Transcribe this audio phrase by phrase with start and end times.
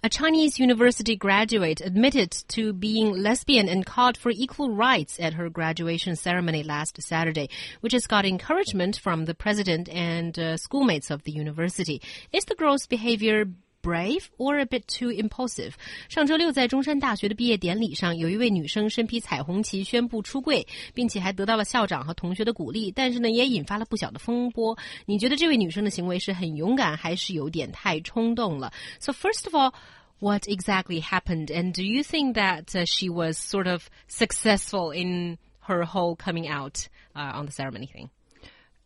[0.00, 5.50] A Chinese university graduate admitted to being lesbian and called for equal rights at her
[5.50, 7.50] graduation ceremony last Saturday,
[7.80, 12.00] which has got encouragement from the president and uh, schoolmates of the university.
[12.32, 13.46] Is the girl's behavior
[13.87, 15.73] brave or a bit too impulsive？
[16.07, 24.77] 上周六在中山大学的毕业典礼上，有一位女生身披彩虹旗宣布出柜，并且还得到了校长和同学的鼓励，但是呢，也引发了不小的风波。
[25.05, 28.71] 你觉得这位女生的行为是很勇敢，还是有点太冲动了？
[28.99, 29.73] So first of all
[30.19, 35.37] what exactly happened, and do you think that uh, she was sort of successful in
[35.59, 38.09] her whole coming out uh, on the ceremony thing?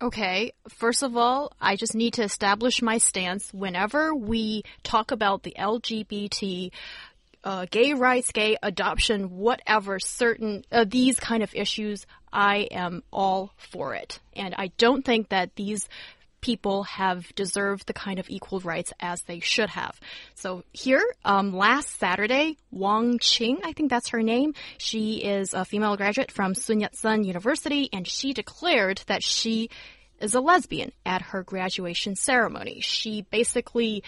[0.03, 3.55] Okay, first of all, I just need to establish my stance.
[3.55, 6.73] Whenever we talk about the LGBT,
[7.45, 13.55] uh, gay rights, gay adoption, whatever, certain, uh, these kind of issues, I am all
[13.57, 14.19] for it.
[14.35, 15.89] And I don't think that these
[16.43, 19.99] people have deserved the kind of equal rights as they should have.
[20.35, 25.65] So here, um, last Saturday, Wang Qing, I think that's her name, she is a
[25.65, 29.71] female graduate from Sun Yat-sen University, and she declared that she
[30.23, 32.81] is a lesbian at her graduation ceremony.
[32.81, 34.03] She basically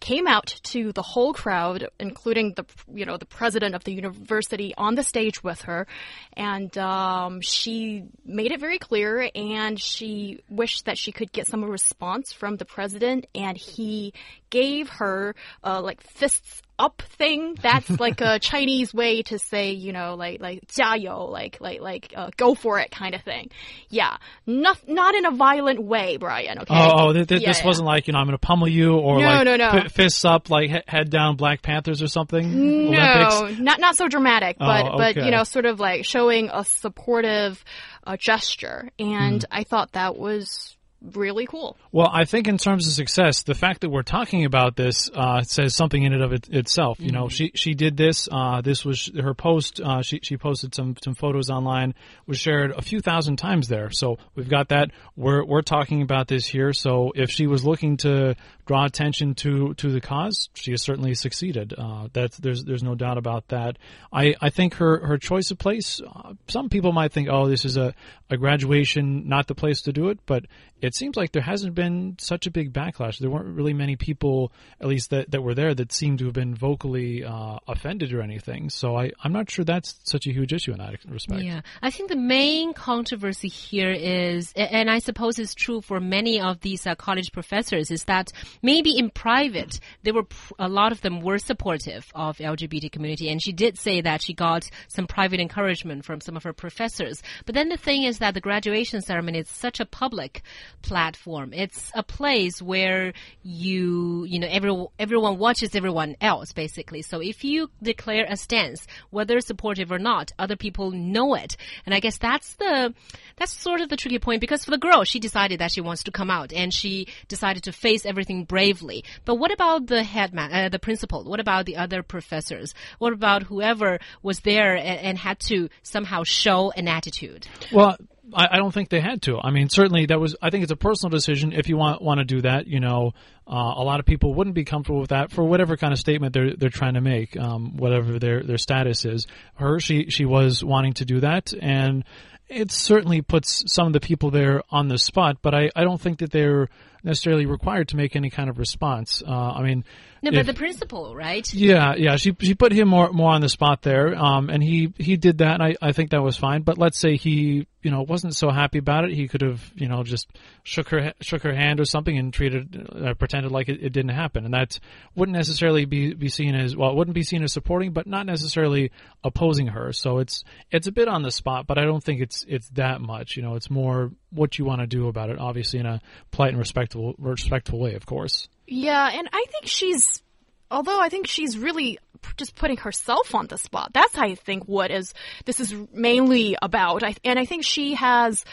[0.00, 4.74] came out to the whole crowd, including the you know the president of the university
[4.76, 5.86] on the stage with her,
[6.34, 9.30] and um, she made it very clear.
[9.34, 14.12] And she wished that she could get some response from the president, and he
[14.50, 15.34] gave her
[15.64, 17.56] uh, like fists up thing.
[17.60, 22.12] That's like a Chinese way to say, you know, like like 加油, like like like
[22.16, 23.50] uh, go for it kind of thing.
[23.88, 26.58] Yeah, not not in a violent way, Brian.
[26.58, 26.74] Okay.
[26.74, 27.66] Oh, oh th th yeah, this yeah.
[27.66, 29.88] wasn't like you know I'm going to pummel you or no, like no, no.
[29.88, 32.90] fists up, like he head down, Black Panthers or something.
[32.90, 33.60] No, Olympics?
[33.60, 35.14] not not so dramatic, but oh, okay.
[35.14, 37.64] but you know, sort of like showing a supportive
[38.06, 39.46] uh, gesture, and mm.
[39.50, 40.76] I thought that was
[41.12, 41.76] really cool.
[41.92, 45.42] Well, I think in terms of success, the fact that we're talking about this uh,
[45.42, 46.98] says something in and of it, itself.
[47.00, 47.28] You know, mm-hmm.
[47.28, 48.28] she she did this.
[48.30, 49.80] Uh, this was her post.
[49.80, 51.94] Uh, she she posted some some photos online.
[52.26, 53.90] Was shared a few thousand times there.
[53.90, 54.90] So we've got that.
[55.16, 56.72] We're we're talking about this here.
[56.72, 58.34] So if she was looking to
[58.66, 61.74] draw attention to to the cause, she has certainly succeeded.
[61.76, 63.78] Uh, that's there's there's no doubt about that.
[64.12, 66.00] I I think her her choice of place.
[66.00, 67.94] Uh, some people might think, oh, this is a
[68.30, 70.46] a graduation, not the place to do it, but
[70.80, 73.18] it seems like there hasn't been such a big backlash.
[73.18, 76.34] There weren't really many people, at least that, that were there, that seemed to have
[76.34, 78.68] been vocally uh, offended or anything.
[78.70, 81.42] So I, I'm not sure that's such a huge issue in that respect.
[81.42, 86.40] Yeah, I think the main controversy here is, and I suppose it's true for many
[86.40, 90.26] of these uh, college professors, is that maybe in private, there were
[90.58, 94.34] a lot of them were supportive of LGBT community, and she did say that she
[94.34, 97.22] got some private encouragement from some of her professors.
[97.46, 100.42] But then the thing is that the graduation ceremony is such a public
[100.82, 101.52] platform.
[101.52, 107.02] It's a place where you, you know, every, everyone watches everyone else, basically.
[107.02, 111.56] So if you declare a stance, whether supportive or not, other people know it.
[111.86, 112.94] And I guess that's the,
[113.36, 116.04] that's sort of the tricky point because for the girl, she decided that she wants
[116.04, 119.04] to come out and she decided to face everything bravely.
[119.24, 121.24] But what about the headman, uh, the principal?
[121.24, 122.74] What about the other professors?
[122.98, 127.46] What about whoever was there and, and had to somehow show an attitude?
[127.72, 127.96] Well,
[128.32, 129.38] I, I, don't think they had to.
[129.38, 130.36] I mean, certainly that was.
[130.40, 132.66] I think it's a personal decision if you want want to do that.
[132.66, 133.12] You know,
[133.46, 136.32] uh, a lot of people wouldn't be comfortable with that for whatever kind of statement
[136.32, 139.26] they're they're trying to make, um, whatever their their status is.
[139.54, 142.04] Her, she she was wanting to do that, and
[142.48, 145.38] it certainly puts some of the people there on the spot.
[145.42, 146.68] But I I don't think that they're
[147.04, 149.22] necessarily required to make any kind of response.
[149.26, 149.84] Uh, I mean,
[150.24, 151.52] no, if, but the principal, right?
[151.52, 152.16] Yeah, yeah.
[152.16, 155.38] She she put him more more on the spot there, um, and he he did
[155.38, 155.60] that.
[155.60, 156.62] And I I think that was fine.
[156.62, 159.12] But let's say he you know wasn't so happy about it.
[159.12, 160.28] He could have you know just
[160.62, 164.12] shook her shook her hand or something and treated uh, pretended like it, it, didn't
[164.12, 164.46] happen.
[164.46, 164.80] And that
[165.14, 166.90] wouldn't necessarily be be seen as well.
[166.90, 168.92] It wouldn't be seen as supporting, but not necessarily
[169.22, 169.92] opposing her.
[169.92, 173.02] So it's it's a bit on the spot, but I don't think it's it's that
[173.02, 173.36] much.
[173.36, 175.38] You know, it's more what you want to do about it.
[175.38, 176.00] Obviously, in a
[176.30, 178.48] polite and respectful respectful way, of course.
[178.66, 180.22] Yeah, and I think she's,
[180.70, 181.98] although I think she's really
[182.36, 183.90] just putting herself on the spot.
[183.92, 185.12] That's how I think what is
[185.44, 187.02] this is mainly about.
[187.02, 188.44] I, and I think she has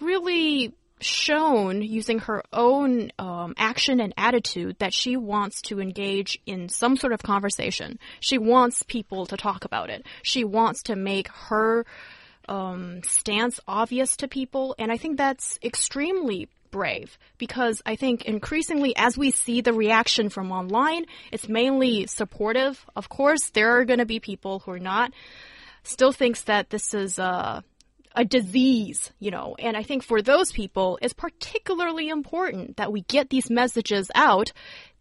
[0.00, 6.68] really shown using her own um, action and attitude that she wants to engage in
[6.68, 7.98] some sort of conversation.
[8.20, 10.06] She wants people to talk about it.
[10.22, 11.86] She wants to make her
[12.48, 18.94] um, stance obvious to people, and I think that's extremely brave because I think increasingly
[18.96, 22.84] as we see the reaction from online, it's mainly supportive.
[22.96, 25.12] Of course, there are going to be people who are not,
[25.82, 27.64] still thinks that this is a,
[28.14, 33.02] a disease, you know, and I think for those people, it's particularly important that we
[33.02, 34.52] get these messages out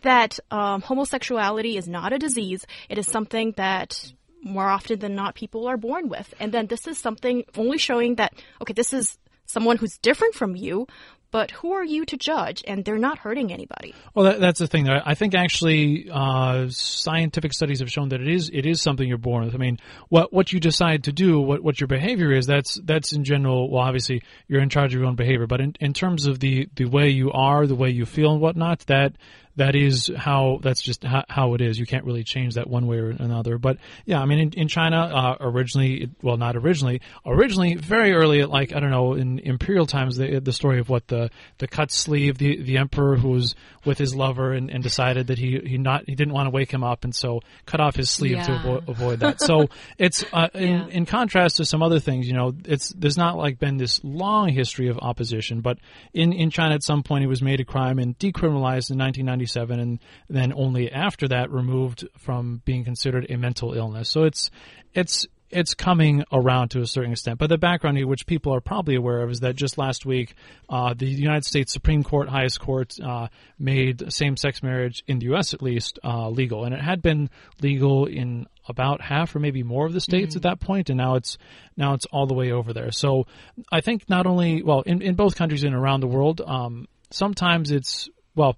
[0.03, 2.65] that um, homosexuality is not a disease.
[2.87, 6.33] It is something that more often than not people are born with.
[6.39, 10.55] And then this is something only showing that, okay, this is someone who's different from
[10.55, 10.87] you,
[11.31, 12.63] but who are you to judge?
[12.67, 13.93] And they're not hurting anybody.
[14.13, 14.89] Well, that, that's the thing.
[14.89, 19.17] I think actually uh, scientific studies have shown that it is it is something you're
[19.17, 19.55] born with.
[19.55, 19.79] I mean,
[20.09, 23.69] what what you decide to do, what what your behavior is, that's that's in general.
[23.69, 26.67] Well, obviously you're in charge of your own behavior, but in in terms of the
[26.75, 29.13] the way you are, the way you feel, and whatnot, that
[29.55, 31.77] that is how that's just how, how, it is.
[31.77, 33.57] You can't really change that one way or another.
[33.57, 38.45] But yeah, I mean, in, in China, uh, originally, well, not originally, originally, very early,
[38.45, 41.91] like I don't know, in imperial times, the the story of what the the cut
[41.91, 43.55] sleeve, the the emperor who was
[43.85, 46.71] with his lover and, and decided that he he not he didn't want to wake
[46.71, 48.43] him up, and so cut off his sleeve yeah.
[48.43, 49.41] to avo- avoid that.
[49.41, 49.67] So
[49.97, 50.87] it's uh, in yeah.
[50.87, 54.49] in contrast to some other things, you know, it's there's not like been this long
[54.49, 55.79] history of opposition, but
[56.13, 59.48] in in China at some point it was made a crime and decriminalized in 1996
[59.55, 59.99] and
[60.29, 64.09] then only after that removed from being considered a mental illness.
[64.09, 64.49] So it's
[64.93, 67.39] it's it's coming around to a certain extent.
[67.39, 70.35] But the background here, which people are probably aware of, is that just last week,
[70.69, 75.53] uh, the United States Supreme Court, highest court, uh, made same-sex marriage in the U.S.
[75.53, 77.29] at least uh, legal, and it had been
[77.61, 80.47] legal in about half or maybe more of the states mm-hmm.
[80.47, 81.37] at that point, and now it's
[81.75, 82.91] now it's all the way over there.
[82.91, 83.25] So
[83.71, 87.71] I think not only well in in both countries and around the world, um, sometimes
[87.71, 88.55] it's well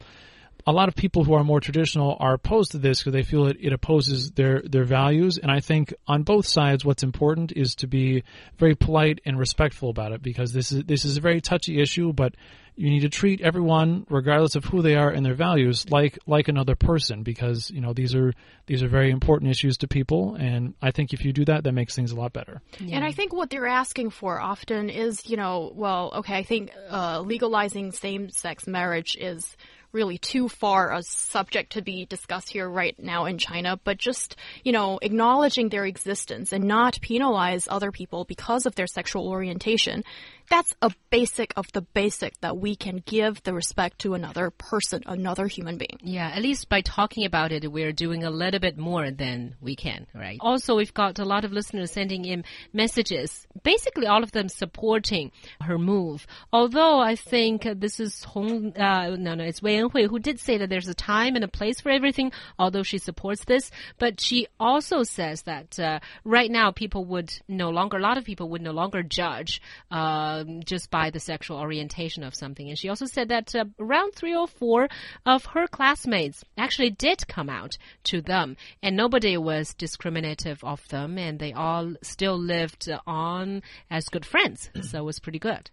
[0.66, 3.48] a lot of people who are more traditional are opposed to this because they feel
[3.48, 5.38] it, it opposes their, their values.
[5.38, 8.24] And I think on both sides, what's important is to be
[8.58, 12.14] very polite and respectful about it because this is, this is a very touchy issue,
[12.14, 12.36] but
[12.76, 16.48] you need to treat everyone, regardless of who they are and their values, like, like
[16.48, 18.34] another person because, you know, these are,
[18.66, 20.36] these are very important issues to people.
[20.36, 22.62] And I think if you do that, that makes things a lot better.
[22.80, 22.96] Yeah.
[22.96, 26.72] And I think what they're asking for often is, you know, well, okay, I think,
[26.90, 29.56] uh, legalizing same sex marriage is,
[29.92, 34.36] really too far a subject to be discussed here right now in China, but just,
[34.64, 40.04] you know, acknowledging their existence and not penalize other people because of their sexual orientation
[40.52, 45.02] that's a basic of the basic that we can give the respect to another person,
[45.06, 45.98] another human being.
[46.04, 49.78] Yeah, at least by talking about it, we're doing a little bit more than we
[49.78, 50.38] can, right?
[50.42, 52.44] Also, we've got a lot of listeners sending in
[52.74, 55.32] messages, basically all of them supporting
[55.62, 56.28] her move.
[56.52, 60.58] Although I think this is Hong, uh, no, no, it's Wei Enhui who did say
[60.58, 63.72] that there's a time and a place for everything, although she supports this.
[64.00, 68.26] But she also says that uh, right now people would no longer, a lot of
[68.26, 69.62] people would no longer judge.
[69.90, 72.70] Uh, um, just by the sexual orientation of something.
[72.70, 74.88] And she also said that uh, around three or four
[75.26, 81.18] of her classmates actually did come out to them, and nobody was discriminative of them,
[81.18, 84.70] and they all still lived on as good friends.
[84.92, 85.70] So it was pretty good.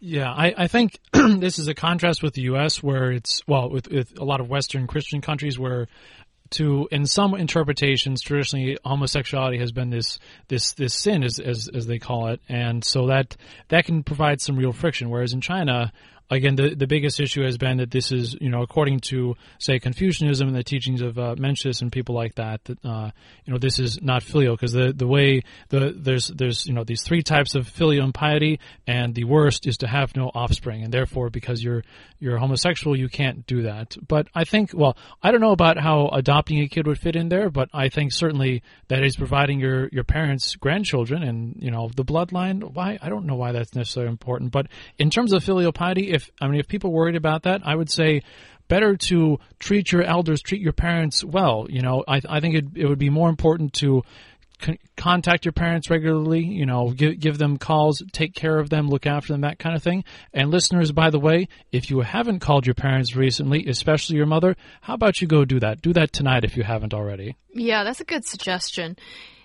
[0.00, 3.88] Yeah, I, I think this is a contrast with the U.S., where it's well, with,
[3.88, 5.88] with a lot of Western Christian countries, where
[6.52, 10.18] to in some interpretations traditionally homosexuality has been this
[10.48, 12.40] this this sin as as, as they call it.
[12.48, 13.36] And so that
[13.68, 15.10] that can provide some real friction.
[15.10, 15.92] Whereas in China
[16.36, 19.78] again, the, the biggest issue has been that this is, you know, according to, say,
[19.78, 23.10] Confucianism and the teachings of uh, Mencius and people like that, that, uh,
[23.44, 26.84] you know, this is not filial because the, the way, the, there's, there's, you know,
[26.84, 30.82] these three types of filial impiety and the worst is to have no offspring.
[30.82, 31.82] And therefore, because you're,
[32.18, 33.96] you're homosexual, you can't do that.
[34.06, 37.28] But I think, well, I don't know about how adopting a kid would fit in
[37.28, 41.90] there, but I think certainly that is providing your, your parents grandchildren and, you know,
[41.94, 42.62] the bloodline.
[42.72, 42.98] Why?
[43.02, 44.52] I don't know why that's necessarily important.
[44.52, 47.74] But in terms of filial piety, if I mean if people worried about that, I
[47.74, 48.22] would say
[48.68, 51.66] better to treat your elders, treat your parents well.
[51.68, 54.02] You know, I I think it it would be more important to
[54.96, 59.06] contact your parents regularly, you know, give, give them calls, take care of them, look
[59.06, 60.04] after them, that kind of thing.
[60.32, 64.56] And listeners, by the way, if you haven't called your parents recently, especially your mother,
[64.80, 65.82] how about you go do that?
[65.82, 67.36] Do that tonight if you haven't already.
[67.52, 68.96] Yeah, that's a good suggestion.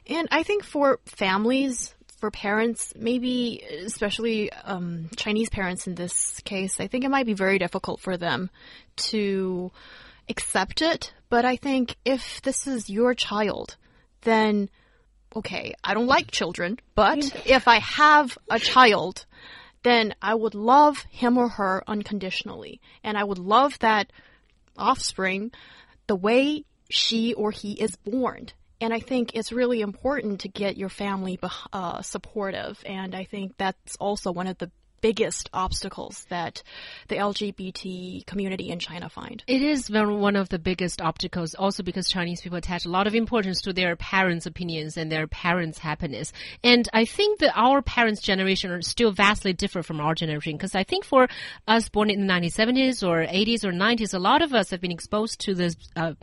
[0.07, 6.79] And I think for families, for parents, maybe especially um, Chinese parents in this case,
[6.79, 8.49] I think it might be very difficult for them
[9.11, 9.71] to
[10.27, 11.13] accept it.
[11.29, 13.77] But I think if this is your child,
[14.21, 14.69] then
[15.35, 19.25] okay, I don't like children, but if I have a child,
[19.83, 22.81] then I would love him or her unconditionally.
[23.03, 24.11] And I would love that
[24.77, 25.51] offspring
[26.07, 28.49] the way she or he is born.
[28.79, 31.39] And I think it's really important to get your family
[31.73, 32.81] uh, supportive.
[32.85, 36.63] And I think that's also one of the biggest obstacles that
[37.07, 39.43] the LGBT community in China find.
[39.47, 43.15] It is one of the biggest obstacles, also because Chinese people attach a lot of
[43.15, 46.33] importance to their parents' opinions and their parents' happiness.
[46.63, 50.75] And I think that our parents' generation are still vastly different from our generation, because
[50.75, 51.27] I think for
[51.67, 54.91] us born in the 1970s or 80s or 90s, a lot of us have been
[54.91, 56.13] exposed to this uh,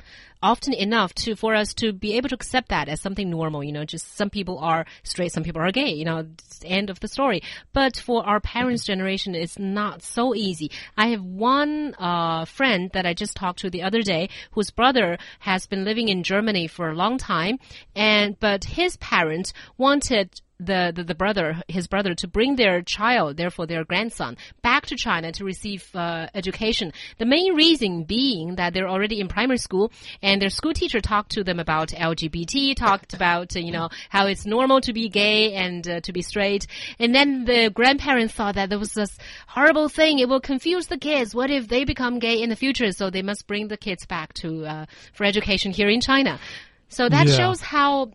[0.45, 3.65] often enough to for us to be able to accept that as something normal.
[3.65, 5.93] You know, just some people are straight, some people are gay.
[5.93, 6.27] You know,
[6.65, 7.43] end of the story.
[7.73, 10.71] But for our parents' generation, it's not so easy.
[10.97, 15.19] I have one uh, friend that I just talked to the other day, whose brother
[15.41, 17.59] has been living in Germany for a long time,
[17.97, 23.37] and but his parents wanted the, the, the, brother, his brother, to bring their child,
[23.37, 26.93] therefore their grandson, back to China to receive uh, education.
[27.19, 29.91] The main reason being that they're already in primary school
[30.23, 34.27] and their school teacher talked to them about LGBT, talked about, uh, you know, how
[34.27, 36.67] it's normal to be gay and uh, to be straight.
[36.99, 39.17] And then the grandparents thought that there was this
[39.49, 40.19] horrible thing.
[40.19, 41.35] It will confuse the kids.
[41.35, 42.93] What if they become gay in the future?
[42.93, 46.39] So they must bring the kids back to, uh, for education here in China.
[46.89, 47.37] So that yeah.
[47.37, 48.13] shows how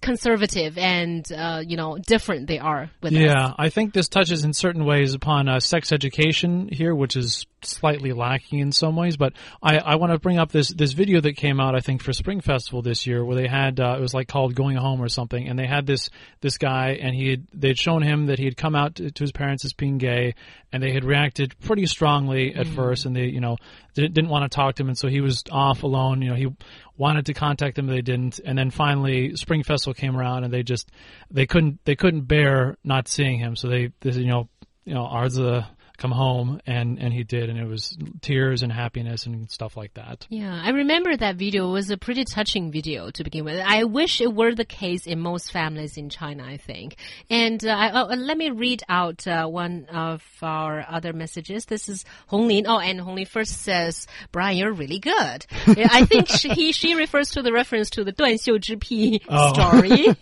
[0.00, 3.54] conservative and uh, you know different they are with yeah us.
[3.58, 8.12] i think this touches in certain ways upon uh, sex education here which is slightly
[8.12, 11.36] lacking in some ways but i, I want to bring up this this video that
[11.36, 14.14] came out i think for spring festival this year where they had uh, it was
[14.14, 16.10] like called going home or something and they had this
[16.40, 19.22] this guy and he had they'd shown him that he had come out to, to
[19.22, 20.34] his parents as being gay
[20.72, 22.74] and they had reacted pretty strongly at mm.
[22.74, 23.56] first and they you know
[23.94, 26.36] didn't, didn't want to talk to him and so he was off alone you know
[26.36, 26.48] he
[26.96, 30.52] wanted to contact them but they didn't and then finally spring Festival came around and
[30.52, 30.90] they just
[31.30, 34.48] they couldn't they couldn't bear not seeing him, so they, they you know
[34.84, 35.66] you know Arza
[36.02, 39.94] come home and and he did and it was tears and happiness and stuff like
[39.94, 40.26] that.
[40.28, 41.68] Yeah i remember that video.
[41.68, 43.60] It was a pretty touching video to begin with.
[43.64, 46.96] I wish it were the case in most families in china i think.
[47.30, 51.66] And uh, I, oh, let me read out uh, one of our other messages.
[51.66, 55.46] This is honglin oh and honglin first says brian you're really good.
[55.98, 59.52] I think she, he she refers to the reference to the duan xiu zhi oh.
[59.54, 60.16] story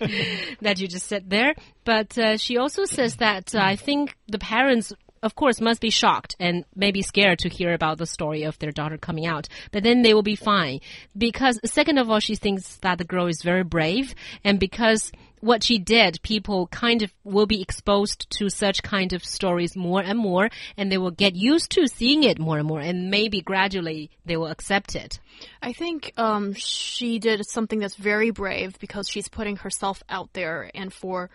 [0.60, 1.54] that you just said there.
[1.84, 5.90] But uh, she also says that uh, I think the parents of course, must be
[5.90, 9.48] shocked and maybe scared to hear about the story of their daughter coming out.
[9.70, 10.80] But then they will be fine.
[11.16, 14.14] Because, second of all, she thinks that the girl is very brave.
[14.44, 19.24] And because what she did, people kind of will be exposed to such kind of
[19.24, 20.48] stories more and more.
[20.78, 22.80] And they will get used to seeing it more and more.
[22.80, 25.20] And maybe gradually they will accept it.
[25.62, 30.70] I think um, she did something that's very brave because she's putting herself out there
[30.74, 31.28] and for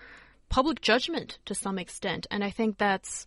[0.50, 2.26] public judgment to some extent.
[2.32, 3.26] And I think that's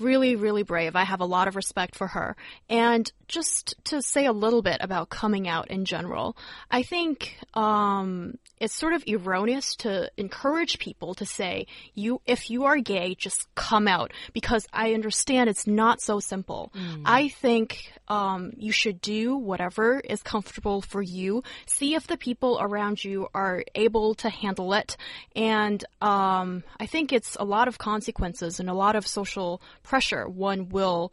[0.00, 0.96] really, really brave.
[0.96, 2.36] I have a lot of respect for her.
[2.68, 6.36] And just to say a little bit about coming out in general,
[6.70, 12.64] I think um, it's sort of erroneous to encourage people to say, "You, if you
[12.64, 16.72] are gay, just come out," because I understand it's not so simple.
[16.74, 17.02] Mm.
[17.04, 21.44] I think um, you should do whatever is comfortable for you.
[21.66, 24.96] See if the people around you are able to handle it,
[25.36, 30.28] and um, I think it's a lot of consequences and a lot of social pressure
[30.28, 31.12] one will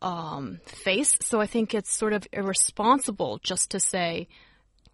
[0.00, 1.14] um, face.
[1.20, 4.28] So I think it's sort of irresponsible just to say,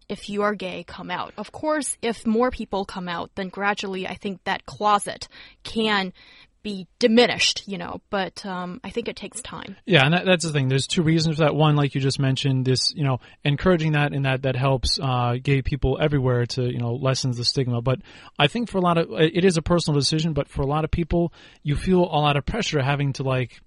[0.08, 1.32] if you are gay, come out.
[1.36, 5.28] Of course, if more people come out, then gradually I think that closet
[5.62, 6.12] can
[6.62, 9.76] be diminished, you know, but um, I think it takes time.
[9.86, 10.68] Yeah, and that, that's the thing.
[10.68, 11.54] There's two reasons for that.
[11.54, 15.36] One, like you just mentioned, this, you know, encouraging that and that that helps uh,
[15.42, 17.80] gay people everywhere to, you know, lessens the stigma.
[17.80, 18.00] But
[18.38, 20.84] I think for a lot of, it is a personal decision, but for a lot
[20.84, 23.60] of people, you feel a lot of pressure having to like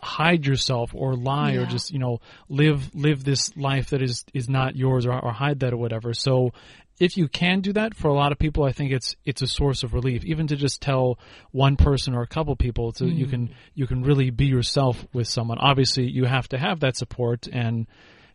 [0.00, 1.60] hide yourself or lie yeah.
[1.60, 5.32] or just you know live live this life that is is not yours or, or
[5.32, 6.52] hide that or whatever so
[7.00, 9.46] if you can do that for a lot of people i think it's it's a
[9.46, 11.18] source of relief even to just tell
[11.50, 13.16] one person or a couple people to mm.
[13.16, 16.96] you can you can really be yourself with someone obviously you have to have that
[16.96, 17.86] support and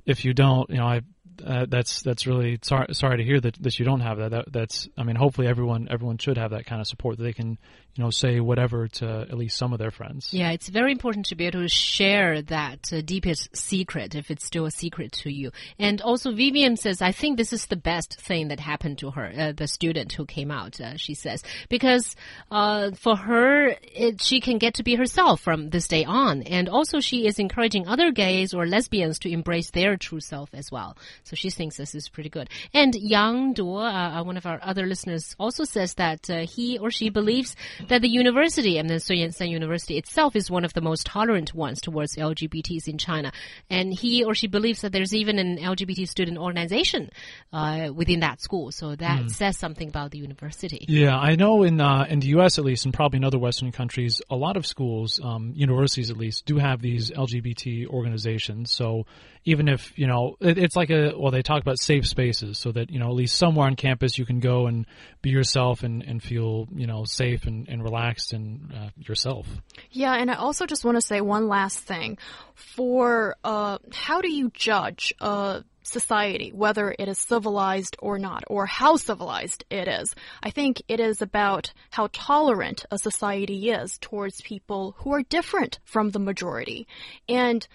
[0.06, 1.02] if you don't you know i
[1.46, 4.32] uh, that's that's really sorry sorry to hear that, that you don't have that.
[4.32, 4.52] that.
[4.52, 7.58] That's I mean, hopefully everyone everyone should have that kind of support that they can
[7.96, 10.34] you know say whatever to at least some of their friends.
[10.34, 14.46] Yeah, it's very important to be able to share that uh, deepest secret if it's
[14.46, 15.52] still a secret to you.
[15.78, 19.32] And also, Vivian says, I think this is the best thing that happened to her,
[19.38, 20.80] uh, the student who came out.
[20.82, 22.16] Uh, she says because
[22.50, 26.70] uh, for her, it, she can get to be herself from this day on, and
[26.70, 30.98] also she is encouraging other gays or lesbians to embrace their true self as well.
[31.24, 32.50] So she thinks this is pretty good.
[32.74, 36.78] And Yang Duo, uh, uh, one of our other listeners, also says that uh, he
[36.78, 37.56] or she believes
[37.88, 41.54] that the university, and the Sun Yat-sen University itself, is one of the most tolerant
[41.54, 43.32] ones towards LGBTs in China.
[43.70, 47.10] And he or she believes that there's even an LGBT student organization
[47.52, 48.72] uh, within that school.
[48.72, 50.86] So that says something about the university.
[50.88, 52.58] Yeah, I know in uh, in the U.S.
[52.58, 56.18] at least, and probably in other Western countries, a lot of schools, um, universities at
[56.18, 58.72] least, do have these LGBT organizations.
[58.72, 59.06] So
[59.46, 62.72] even if you know, it, it's like a well, they talk about safe spaces, so
[62.72, 64.86] that you know at least somewhere on campus you can go and
[65.22, 69.48] be yourself and, and feel you know safe and, and relaxed and uh, yourself.
[69.92, 72.18] Yeah, and I also just want to say one last thing.
[72.56, 78.66] For uh, how do you judge a society, whether it is civilized or not, or
[78.66, 80.16] how civilized it is?
[80.42, 85.80] I think it is about how tolerant a society is towards people who are different
[85.84, 86.88] from the majority.
[87.28, 87.68] And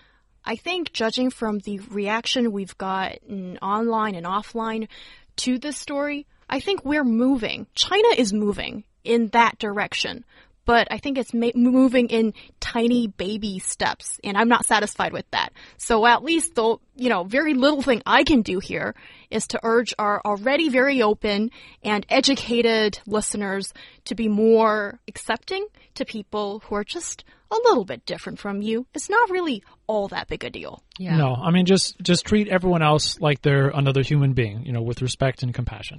[0.49, 3.19] I think judging from the reaction we've got
[3.61, 4.89] online and offline
[5.37, 7.67] to this story, I think we're moving.
[7.75, 10.25] China is moving in that direction
[10.69, 15.55] but I think it's moving in tiny baby steps, and I'm not satisfied with that.
[15.79, 18.95] So at least the you know very little thing I can do here
[19.31, 21.53] is to urge our already very open
[21.83, 23.73] and educated listeners
[24.05, 28.87] to be more accepting to people who are just a little bit different from you.
[28.95, 30.83] It's not really all that big a deal.
[30.99, 31.17] Yeah.
[31.17, 34.83] No, I mean just just treat everyone else like they're another human being, you know,
[34.83, 35.97] with respect and compassion.